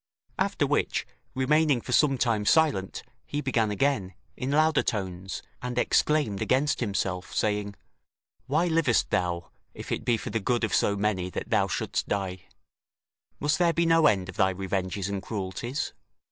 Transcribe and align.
After 0.39 0.65
which, 0.65 1.05
remaining 1.35 1.79
for 1.79 1.91
some 1.91 2.17
time 2.17 2.43
silent, 2.43 3.03
he 3.23 3.39
began 3.39 3.69
again, 3.69 4.15
in 4.35 4.49
louder 4.49 4.81
tones, 4.81 5.43
and 5.61 5.77
exclaimed 5.77 6.41
against 6.41 6.79
himself, 6.79 7.31
saying: 7.35 7.75
"Why 8.47 8.65
livest 8.65 9.11
thou, 9.11 9.51
if 9.75 9.91
it 9.91 10.03
be 10.03 10.17
for 10.17 10.31
the 10.31 10.39
good 10.39 10.63
of 10.63 10.73
so 10.73 10.95
many 10.95 11.29
that 11.29 11.51
thou 11.51 11.67
shouldst 11.67 12.07
die? 12.07 12.47
must 13.39 13.59
there 13.59 13.73
be 13.73 13.85
no 13.85 14.07
end 14.07 14.27
of 14.27 14.37
thy 14.37 14.49
revenges 14.53 15.07
and 15.07 15.21
cruelties? 15.21 15.93